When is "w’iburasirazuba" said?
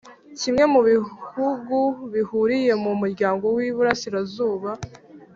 3.55-4.69